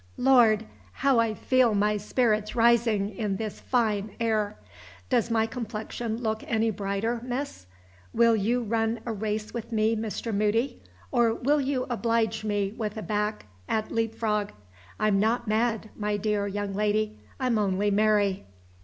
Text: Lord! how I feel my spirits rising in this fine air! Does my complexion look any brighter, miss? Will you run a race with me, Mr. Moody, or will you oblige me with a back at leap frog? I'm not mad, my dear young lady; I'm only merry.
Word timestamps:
Lord! 0.17 0.65
how 0.93 1.19
I 1.19 1.35
feel 1.35 1.75
my 1.75 1.95
spirits 1.97 2.55
rising 2.55 3.15
in 3.15 3.35
this 3.35 3.59
fine 3.59 4.15
air! 4.19 4.57
Does 5.11 5.29
my 5.29 5.45
complexion 5.45 6.17
look 6.17 6.43
any 6.47 6.71
brighter, 6.71 7.21
miss? 7.23 7.67
Will 8.11 8.35
you 8.35 8.63
run 8.63 9.01
a 9.05 9.13
race 9.13 9.53
with 9.53 9.71
me, 9.71 9.95
Mr. 9.95 10.33
Moody, 10.33 10.81
or 11.11 11.35
will 11.35 11.61
you 11.61 11.85
oblige 11.87 12.43
me 12.43 12.71
with 12.75 12.97
a 12.97 13.03
back 13.03 13.45
at 13.69 13.91
leap 13.91 14.15
frog? 14.15 14.53
I'm 14.99 15.19
not 15.19 15.47
mad, 15.47 15.91
my 15.95 16.17
dear 16.17 16.47
young 16.47 16.73
lady; 16.73 17.19
I'm 17.39 17.59
only 17.59 17.91
merry. 17.91 18.45